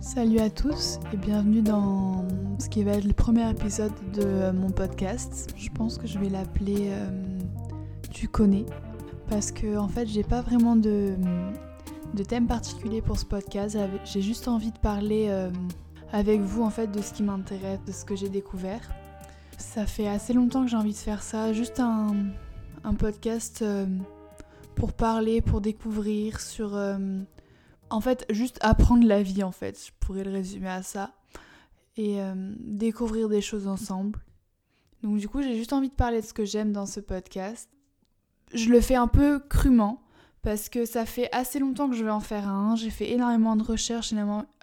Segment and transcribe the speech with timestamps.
[0.00, 2.26] Salut à tous et bienvenue dans
[2.58, 5.52] ce qui va être le premier épisode de mon podcast.
[5.58, 7.06] Je pense que je vais l'appeler euh,
[8.10, 8.64] Tu connais
[9.28, 11.16] parce que en fait j'ai pas vraiment de,
[12.26, 13.76] thème particulier pour ce podcast.
[14.06, 15.50] J'ai juste envie de parler euh,
[16.12, 18.80] avec vous en fait de ce qui m'intéresse, de ce que j'ai découvert.
[19.58, 22.14] Ça fait assez longtemps que j'ai envie de faire ça, juste un,
[22.98, 23.84] podcast euh,
[24.76, 26.74] pour parler, pour découvrir sur
[27.90, 29.78] en fait, juste apprendre la vie, en fait.
[29.86, 31.14] Je pourrais le résumer à ça.
[31.96, 34.20] Et euh, découvrir des choses ensemble.
[35.02, 37.68] Donc, du coup, j'ai juste envie de parler de ce que j'aime dans ce podcast.
[38.54, 40.02] Je le fais un peu crûment,
[40.42, 42.76] parce que ça fait assez longtemps que je vais en faire un.
[42.76, 44.14] J'ai fait énormément de recherches,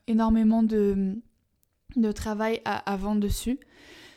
[0.08, 1.16] énormément de,
[1.96, 3.60] de travail avant dessus.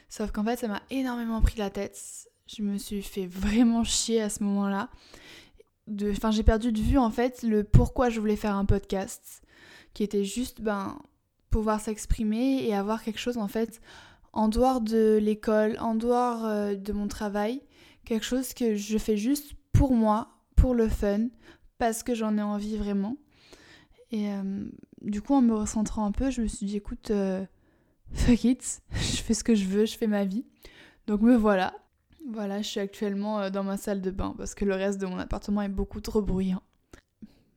[0.09, 1.99] Sauf qu'en fait, ça m'a énormément pris la tête.
[2.47, 4.88] Je me suis fait vraiment chier à ce moment-là
[6.11, 9.43] enfin j'ai perdu de vue en fait le pourquoi je voulais faire un podcast
[9.95, 10.99] qui était juste ben
[11.51, 13.80] pouvoir s'exprimer et avoir quelque chose en fait
[14.33, 17.63] en dehors de l'école, en dehors euh, de mon travail,
[18.05, 21.29] quelque chose que je fais juste pour moi, pour le fun,
[21.79, 23.16] parce que j'en ai envie vraiment.
[24.13, 24.65] Et euh,
[25.02, 27.45] du coup, en me recentrant un peu, je me suis dit, écoute, euh,
[28.13, 30.45] fuck it, je fais ce que je veux, je fais ma vie.
[31.07, 31.74] Donc me voilà,
[32.29, 35.07] voilà, je suis actuellement euh, dans ma salle de bain parce que le reste de
[35.07, 36.62] mon appartement est beaucoup trop bruyant.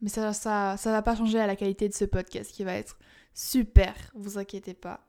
[0.02, 2.74] Mais ça, ça, ça va pas changer à la qualité de ce podcast qui va
[2.74, 2.98] être
[3.34, 5.06] super, vous inquiétez pas.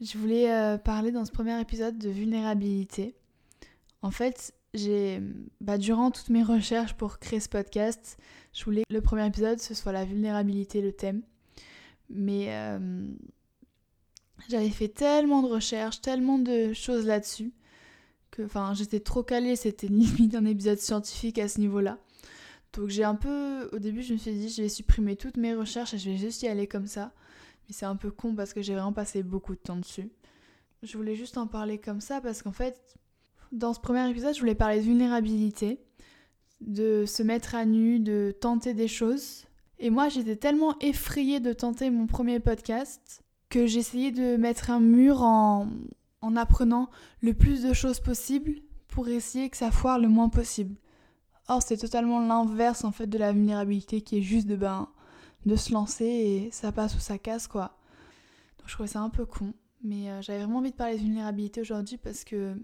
[0.00, 3.16] Je voulais euh, parler dans ce premier épisode de vulnérabilité.
[4.02, 5.22] En fait, j'ai,
[5.60, 8.18] bah, durant toutes mes recherches pour créer ce podcast,
[8.52, 11.22] je voulais que le premier épisode ce soit la vulnérabilité, le thème.
[12.10, 13.08] Mais euh,
[14.48, 17.52] j'avais fait tellement de recherches, tellement de choses là-dessus
[18.44, 21.98] enfin j'étais trop calée, c'était limite un épisode scientifique à ce niveau-là.
[22.72, 25.54] Donc j'ai un peu, au début je me suis dit je vais supprimer toutes mes
[25.54, 27.12] recherches et je vais juste y aller comme ça.
[27.68, 30.10] Mais c'est un peu con parce que j'ai vraiment passé beaucoup de temps dessus.
[30.82, 32.96] Je voulais juste en parler comme ça parce qu'en fait,
[33.52, 35.80] dans ce premier épisode, je voulais parler de vulnérabilité,
[36.60, 39.46] de se mettre à nu, de tenter des choses.
[39.78, 44.80] Et moi, j'étais tellement effrayée de tenter mon premier podcast que j'essayais de mettre un
[44.80, 45.68] mur en,
[46.22, 46.88] en apprenant
[47.20, 48.56] le plus de choses possible
[48.88, 50.76] pour essayer que ça foire le moins possible.
[51.48, 54.88] Or, c'est totalement l'inverse en fait de la vulnérabilité qui est juste de ben
[55.44, 57.78] de se lancer et ça passe ou ça casse quoi.
[58.58, 61.02] Donc je trouvais ça un peu con, mais euh, j'avais vraiment envie de parler de
[61.02, 62.54] vulnérabilité aujourd'hui parce que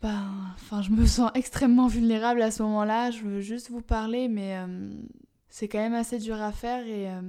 [0.00, 4.28] ben enfin je me sens extrêmement vulnérable à ce moment-là, je veux juste vous parler
[4.28, 4.92] mais euh,
[5.48, 7.22] c'est quand même assez dur à faire et euh,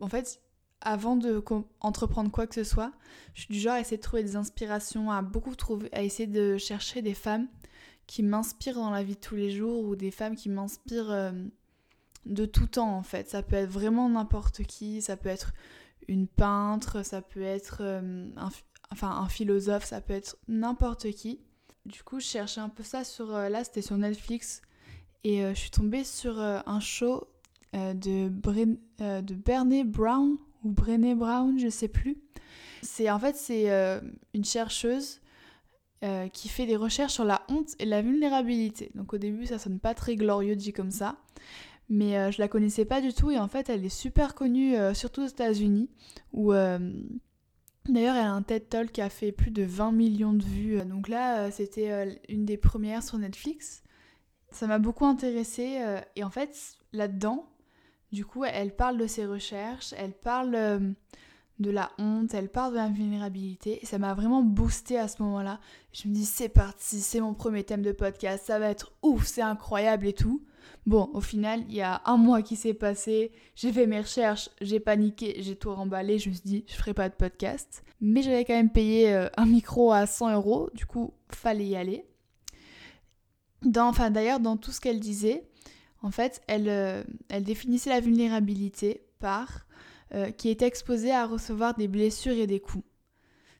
[0.00, 0.40] en fait,
[0.84, 1.42] avant de
[1.80, 2.92] entreprendre quoi que ce soit,
[3.32, 6.28] je suis du genre à essayer de trouver des inspirations, à beaucoup trouver, à essayer
[6.28, 7.48] de chercher des femmes
[8.06, 11.32] qui m'inspirent dans la vie de tous les jours ou des femmes qui m'inspirent euh,
[12.26, 13.30] de tout temps en fait.
[13.30, 15.52] Ça peut être vraiment n'importe qui, ça peut être
[16.06, 18.50] une peintre, ça peut être euh, un,
[18.92, 21.40] enfin un philosophe, ça peut être n'importe qui.
[21.86, 24.60] Du coup, je cherchais un peu ça sur euh, là, c'était sur Netflix
[25.24, 27.26] et je suis tombée sur un show
[27.72, 32.18] de, de Bernie Brown ou Brené Brown, je sais plus.
[32.82, 34.00] C'est en fait c'est euh,
[34.34, 35.20] une chercheuse
[36.02, 38.90] euh, qui fait des recherches sur la honte et la vulnérabilité.
[38.94, 41.16] Donc au début ça sonne pas très glorieux dit comme ça,
[41.88, 44.74] mais euh, je la connaissais pas du tout et en fait elle est super connue
[44.94, 45.88] surtout aux États-Unis
[46.32, 46.52] où
[47.86, 50.82] D'ailleurs, elle a un TED Talk qui a fait plus de 20 millions de vues.
[50.86, 53.82] Donc là, c'était une des premières sur Netflix.
[54.50, 55.82] Ça m'a beaucoup intéressée.
[56.16, 57.46] Et en fait, là-dedans,
[58.14, 60.78] du coup, elle parle de ses recherches, elle parle euh,
[61.58, 63.80] de la honte, elle parle de la vulnérabilité.
[63.82, 65.58] Ça m'a vraiment boosté à ce moment-là.
[65.92, 69.26] Je me dis, c'est parti, c'est mon premier thème de podcast, ça va être ouf,
[69.26, 70.44] c'est incroyable et tout.
[70.86, 74.48] Bon, au final, il y a un mois qui s'est passé, j'ai fait mes recherches,
[74.60, 77.82] j'ai paniqué, j'ai tout remballé, je me suis dit, je ferai pas de podcast.
[78.00, 81.74] Mais j'avais quand même payé euh, un micro à 100 euros, du coup, fallait y
[81.74, 82.06] aller.
[83.76, 85.48] enfin, d'ailleurs, dans tout ce qu'elle disait,
[86.04, 89.66] en fait, elle, euh, elle définissait la vulnérabilité par
[90.14, 92.84] euh, qui est exposé à recevoir des blessures et des coups.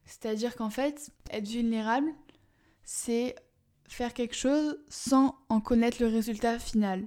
[0.04, 2.12] C'est-à-dire qu'en fait, être vulnérable,
[2.82, 3.34] c'est
[3.88, 7.06] faire quelque chose sans en connaître le résultat final.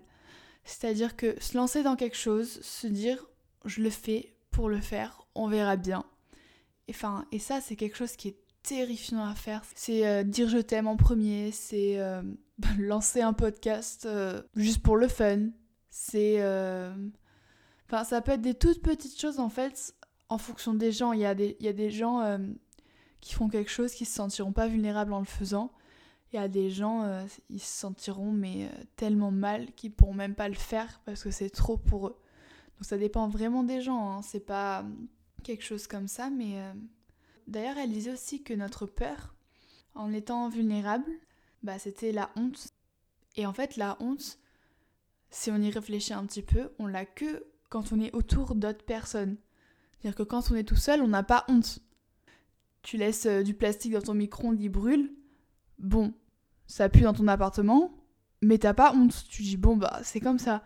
[0.63, 3.23] C'est-à-dire que se lancer dans quelque chose, se dire
[3.63, 6.03] je le fais pour le faire, on verra bien.
[6.89, 9.61] Enfin, et ça, c'est quelque chose qui est terrifiant à faire.
[9.75, 12.00] C'est euh, dire je t'aime en premier, c'est
[12.80, 15.50] lancer un podcast euh, juste pour le fun.
[15.89, 16.38] C'est.
[17.88, 19.95] Enfin, ça peut être des toutes petites choses en fait,
[20.30, 21.13] en fonction des gens.
[21.13, 22.38] Il y a des, il y a des gens
[23.21, 25.71] qui font quelque chose qui se sentiront pas vulnérables en le faisant.
[26.33, 30.50] Il y a des gens, ils se sentiront mais tellement mal qu'ils pourront même pas
[30.50, 32.18] le faire parce que c'est trop pour eux.
[32.77, 34.12] Donc ça dépend vraiment des gens.
[34.12, 34.21] Hein.
[34.21, 34.86] C'est pas
[35.44, 36.74] quelque chose comme ça, mais euh,
[37.48, 39.36] d'ailleurs elle disait aussi que notre peur,
[39.95, 41.12] en étant vulnérable,
[41.67, 42.69] bah, c'était la honte.
[43.35, 44.39] Et en fait la honte,
[45.29, 48.85] si on y réfléchit un petit peu, on l'a que quand on est autour d'autres
[48.85, 49.35] personnes.
[49.99, 51.79] C'est-à-dire que quand on est tout seul, on n'a pas honte.
[52.83, 55.13] Tu laisses euh, du plastique dans ton micro-ondes, il brûle.
[55.77, 56.13] Bon,
[56.67, 57.93] ça pue dans ton appartement,
[58.41, 59.25] mais t'as pas honte.
[59.29, 60.63] Tu dis, bon, bah, c'est comme ça.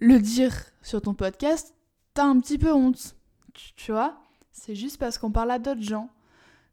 [0.00, 1.74] Le dire sur ton podcast,
[2.12, 3.16] t'as un petit peu honte.
[3.54, 4.20] Tu, vois?
[4.52, 6.10] C'est juste parce qu'on parle à d'autres gens.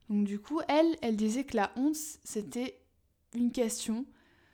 [0.09, 1.95] Donc, du coup, elle, elle disait que la honte,
[2.25, 2.82] c'était
[3.35, 4.05] une question.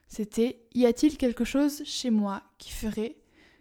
[0.08, 3.18] C'était, y a-t-il quelque chose chez moi qui ferait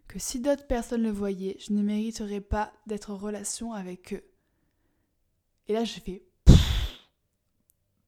[0.06, 4.24] que si d'autres personnes le voyaient, je ne mériterais pas d'être en relation avec eux?
[5.66, 6.24] Et là, je fais.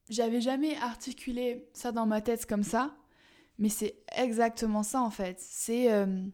[0.09, 2.97] J'avais jamais articulé ça dans ma tête comme ça,
[3.59, 5.39] mais c'est exactement ça en fait.
[5.39, 5.93] C'est.
[5.93, 6.27] Euh,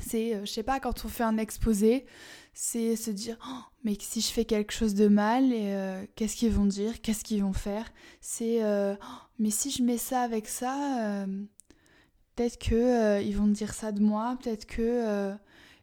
[0.00, 2.04] c'est, euh, je sais pas, quand on fait un exposé,
[2.52, 6.52] c'est se dire oh, mais si je fais quelque chose de mal, euh, qu'est-ce qu'ils
[6.52, 7.00] vont dire?
[7.02, 7.92] Qu'est-ce qu'ils vont faire?
[8.20, 8.96] C'est oh,
[9.38, 11.26] mais si je mets ça avec ça,
[12.34, 15.34] peut-être que euh, ils vont dire ça de moi, peut-être que euh,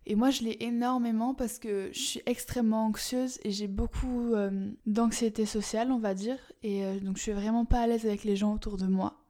[0.05, 4.71] et moi je l'ai énormément parce que je suis extrêmement anxieuse et j'ai beaucoup euh,
[4.85, 8.35] d'anxiété sociale, on va dire, et donc je suis vraiment pas à l'aise avec les
[8.35, 9.21] gens autour de moi.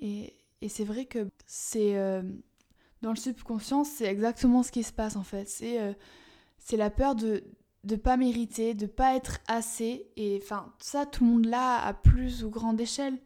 [0.00, 1.94] Et, et c'est vrai que c'est
[3.02, 5.48] dans le subconscient, c'est exactement ce qui se passe en fait.
[5.48, 5.78] C'est
[6.58, 7.44] c'est la peur de
[7.84, 11.94] de pas mériter, de pas être assez et enfin ça tout le monde l'a à
[11.94, 13.18] plus ou grande échelle.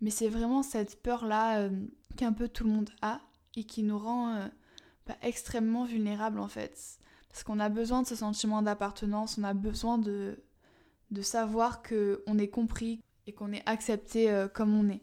[0.00, 1.68] Mais c'est vraiment cette peur là
[2.16, 3.20] qu'un peu tout le monde a
[3.56, 4.48] et qui nous rend euh,
[5.06, 6.98] bah, extrêmement vulnérables en fait.
[7.28, 10.42] Parce qu'on a besoin de ce sentiment d'appartenance, on a besoin de,
[11.10, 15.02] de savoir qu'on est compris et qu'on est accepté euh, comme on est.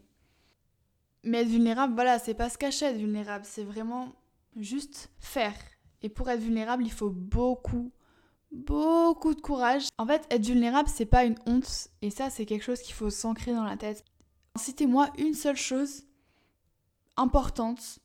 [1.24, 4.14] Mais être vulnérable, voilà, c'est pas se cacher être vulnérable, c'est vraiment
[4.56, 5.56] juste faire.
[6.02, 7.92] Et pour être vulnérable, il faut beaucoup,
[8.52, 9.88] beaucoup de courage.
[9.98, 13.10] En fait, être vulnérable, c'est pas une honte, et ça, c'est quelque chose qu'il faut
[13.10, 14.04] s'ancrer dans la tête.
[14.56, 16.04] Citez-moi une seule chose
[17.18, 18.00] importante,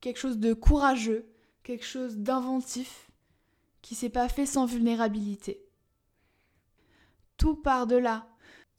[0.00, 1.26] quelque chose de courageux,
[1.62, 3.10] quelque chose d'inventif
[3.82, 5.62] qui s'est pas fait sans vulnérabilité.
[7.36, 8.28] Tout part de là.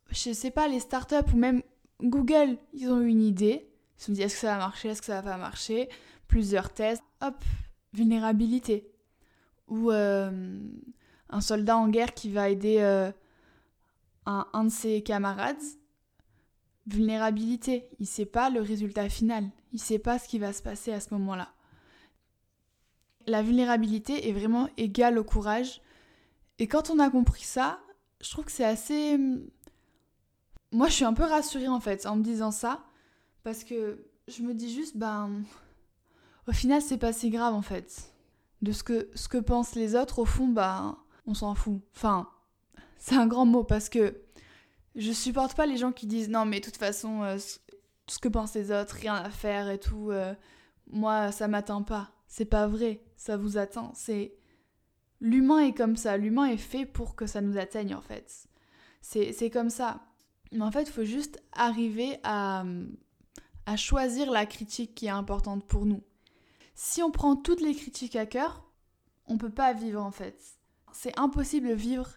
[0.10, 1.62] Je sais pas, les startups ou même
[2.02, 3.70] Google, ils ont eu une idée.
[3.98, 5.90] Ils se sont dit est-ce que ça va marcher, est-ce que ça va pas marcher?
[6.28, 7.44] Plusieurs tests, hop,
[7.94, 8.92] vulnérabilité.
[9.68, 10.60] Ou euh,
[11.30, 13.12] un soldat en guerre qui va aider euh,
[14.26, 15.58] un, de ses camarades
[16.88, 17.90] vulnérabilité.
[18.00, 19.50] Il sait pas le résultat final.
[19.74, 21.50] Il sait pas ce qui va se passer à ce moment-là.
[23.28, 25.82] La vulnérabilité est vraiment égale au courage.
[26.60, 27.80] Et quand on a compris ça,
[28.22, 29.20] je trouve que c'est assez.
[30.72, 32.86] Moi, je suis un peu rassurée en fait en me disant ça.
[33.44, 35.44] Parce que je me dis juste, ben.
[36.48, 38.14] Au final, c'est pas si grave en fait.
[38.62, 40.98] De ce que, ce que pensent les autres, au fond, ben.
[41.30, 41.82] On s'en fout.
[41.94, 42.30] Enfin,
[42.98, 44.22] c'est un grand mot parce que
[44.96, 47.38] je supporte pas les gens qui disent non, mais de toute façon, euh,
[48.08, 50.10] ce que pensent les autres, rien à faire et tout.
[50.12, 50.34] Euh,
[50.90, 52.12] moi, ça m'atteint pas.
[52.28, 53.04] C'est pas vrai.
[53.16, 53.92] Ça vous atteint.
[53.94, 54.34] C'est.
[55.20, 56.18] L'humain est comme ça.
[56.18, 58.48] L'humain est fait pour que ça nous atteigne, en fait.
[59.02, 60.02] C'est comme ça.
[60.52, 62.64] Mais en fait, il faut juste arriver à,
[63.66, 66.04] à choisir la critique qui est importante pour nous.
[66.80, 68.64] Si on prend toutes les critiques à cœur,
[69.26, 70.40] on peut pas vivre, en fait.
[70.94, 72.08] C'est impossible de vivre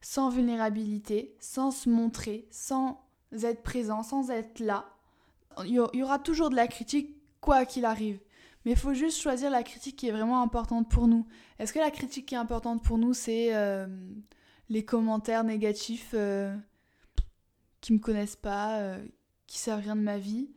[0.00, 3.04] sans vulnérabilité, sans se montrer, sans
[3.42, 4.86] être présent, sans être là.
[5.66, 8.18] Il y aura toujours de la critique, quoi qu'il arrive.
[8.64, 11.26] Mais il faut juste choisir la critique qui est vraiment importante pour nous.
[11.58, 13.86] Est-ce que la critique qui est importante pour nous, c'est euh,
[14.70, 16.56] les commentaires négatifs euh,
[17.82, 19.04] qui me connaissent pas, euh,
[19.46, 20.48] qui savent rien de ma vie?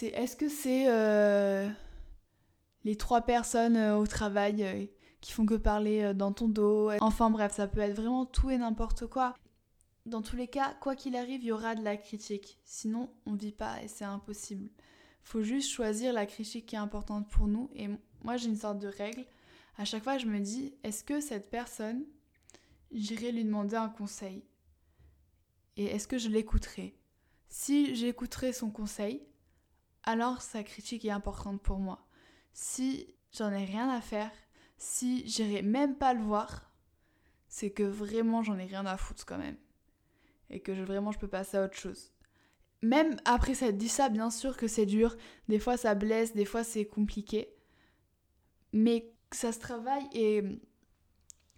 [0.00, 0.86] Est-ce que c'est
[2.84, 4.90] les trois personnes au travail
[5.22, 6.90] qui font que parler euh, dans ton dos.
[7.00, 9.34] Enfin bref, ça peut être vraiment tout et n'importe quoi.
[10.04, 12.58] Dans tous les cas, quoi qu'il arrive, il y aura de la critique.
[12.64, 14.68] Sinon, on vit pas et c'est impossible.
[15.22, 17.70] Faut juste choisir la critique qui est importante pour nous.
[17.76, 17.88] Et
[18.24, 19.24] moi, j'ai une sorte de règle.
[19.78, 22.04] À chaque fois, je me dis, est-ce que cette personne,
[22.90, 24.44] j'irai lui demander un conseil?
[25.76, 26.98] Et est-ce que je l'écouterai?
[27.48, 29.22] Si j'écouterai son conseil,
[30.02, 32.04] alors sa critique est importante pour moi.
[32.52, 34.30] Si j'en ai rien à faire,
[34.76, 36.70] si j'irai même pas le voir,
[37.48, 39.56] c'est que vraiment j'en ai rien à foutre quand même.
[40.50, 42.12] Et que je, vraiment je peux passer à autre chose.
[42.82, 45.16] Même après ça dit ça, bien sûr que c'est dur.
[45.48, 47.48] Des fois ça blesse, des fois c'est compliqué.
[48.72, 50.42] Mais ça se travaille et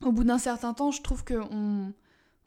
[0.02, 1.94] au bout d'un certain temps, je trouve qu'on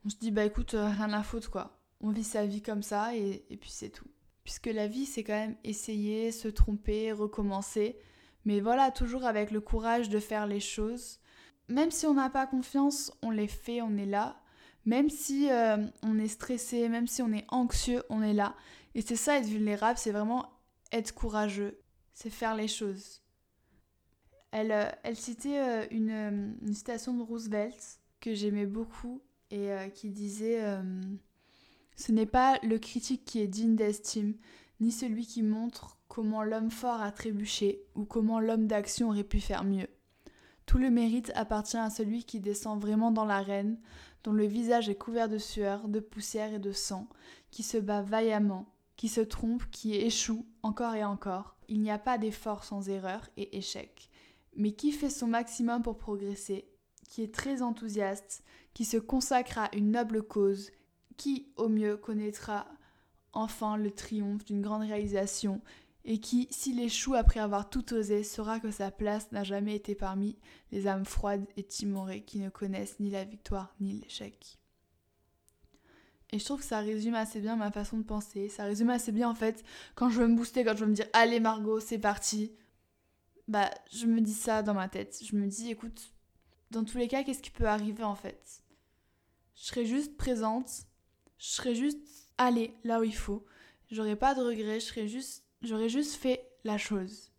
[0.06, 1.82] on se dit bah écoute, euh, rien à foutre quoi.
[2.02, 4.08] On vit sa vie comme ça et puis c'est tout.
[4.44, 7.98] Puisque la vie c'est quand même essayer, se tromper, recommencer.
[8.48, 11.20] Mais voilà, toujours avec le courage de faire les choses.
[11.68, 14.42] même si on n'a pas confiance, on les fait, on est là.
[14.86, 18.56] Même si euh, on est stressé, même si on est anxieux, on est là.
[18.96, 20.50] Et c'est ça, être vulnérable, c'est vraiment
[20.94, 21.78] être courageux,
[22.14, 23.22] c'est faire les choses.
[24.52, 30.62] Elle, euh, citait euh, une, citation de Roosevelt que j'aimais beaucoup et qui disait
[31.98, 34.36] Ce n'est pas le critique qui est digne d'estime,
[34.80, 39.40] ni celui qui montre comment l'homme fort a trébuché ou comment l'homme d'action aurait pu
[39.40, 39.88] faire mieux.
[40.66, 43.80] Tout le mérite appartient à celui qui descend vraiment dans l'arène,
[44.24, 47.08] dont le visage est couvert de sueur, de poussière et de sang,
[47.52, 48.66] qui se bat vaillamment,
[48.98, 51.56] qui se trompe, qui échoue encore et encore.
[51.70, 54.10] Il n'y a pas d'effort sans erreur et échec,
[54.56, 56.68] mais qui fait son maximum pour progresser,
[57.08, 58.44] qui est très enthousiaste,
[58.74, 60.72] qui se consacre à une noble cause,
[61.16, 62.68] qui, au mieux, connaîtra
[63.34, 65.62] enfin le triomphe d'une grande réalisation,
[66.06, 69.94] et qui, s'il échoue après avoir tout osé, saura que sa place n'a jamais été
[69.94, 70.40] parmi
[70.72, 74.58] les âmes froides et timorées qui ne connaissent ni la victoire ni l'échec.
[76.32, 78.50] Et je trouve que ça résume assez bien ma façon de penser.
[78.50, 79.64] Ça résume assez bien en fait
[79.96, 82.54] quand je veux me booster, quand je veux me dire allez Margot, c'est parti.
[83.48, 85.20] Bah, je me dis ça dans ma tête.
[85.24, 86.14] Je me dis écoute,
[86.72, 88.62] dans tous les cas, qu'est-ce qui peut arriver en fait?
[89.56, 90.86] Je serai juste présente,
[91.38, 93.46] je serai juste allée là où il faut.
[93.92, 97.32] J'aurai pas de regrets, serai juste J'aurais juste fait la chose.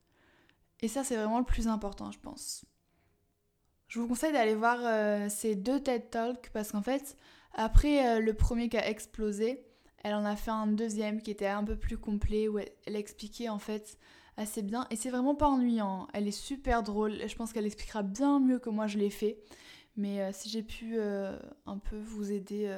[0.80, 2.64] Et ça, c'est vraiment le plus important, je pense.
[3.88, 7.16] Je vous conseille d'aller voir euh, ces deux TED Talks parce qu'en fait,
[7.54, 9.64] après euh, le premier qui a explosé,
[10.04, 13.48] elle en a fait un deuxième qui était un peu plus complet où elle, expliquait
[13.48, 13.98] en fait
[14.36, 14.86] assez bien.
[14.90, 16.06] Et c'est vraiment pas ennuyant.
[16.12, 17.26] Elle est super drôle.
[17.26, 19.38] Je pense qu'elle expliquera bien mieux que moi je l'ai fait.
[19.96, 22.72] Mais euh, si j'ai pu un peu vous aider,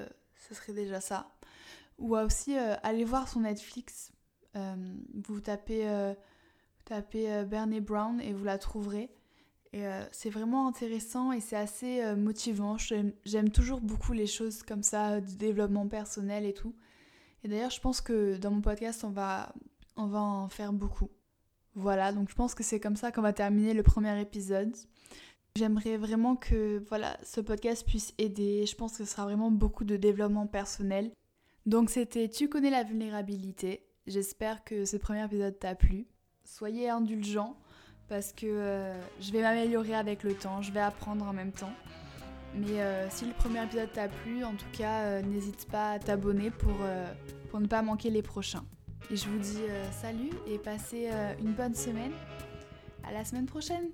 [0.48, 1.32] ce serait déjà ça.
[2.00, 4.12] Ou aussi aller voir son Netflix
[4.56, 4.74] euh,
[5.14, 6.14] vous tapez, euh,
[6.84, 9.10] tapez euh, Bernie Brown et vous la trouverez.
[9.72, 12.76] Et c'est vraiment intéressant et c'est assez motivant.
[12.76, 16.74] J'aime toujours beaucoup les choses comme ça, du développement personnel et tout.
[17.44, 19.54] Et d'ailleurs, je pense que dans mon podcast, on va,
[19.94, 21.08] on va en faire beaucoup.
[21.76, 24.74] Voilà, donc je pense que c'est comme ça qu'on va terminer le premier épisode.
[25.54, 28.66] J'aimerais vraiment que voilà, ce podcast puisse aider.
[28.66, 31.12] Je pense que ce sera vraiment beaucoup de développement personnel.
[31.70, 33.86] Donc c'était Tu connais la vulnérabilité.
[34.08, 36.08] J'espère que ce premier épisode t'a plu.
[36.44, 37.56] Soyez indulgents
[38.08, 41.70] parce que euh, je vais m'améliorer avec le temps, je vais apprendre en même temps.
[42.56, 45.98] Mais euh, si le premier épisode t'a plu, en tout cas, euh, n'hésite pas à
[46.00, 46.74] t'abonner pour,
[47.50, 48.64] pour ne pas manquer les prochains.
[49.08, 49.62] Et je vous dis
[49.92, 51.08] salut et passez
[51.40, 52.12] une bonne semaine.
[53.04, 53.90] À la semaine prochaine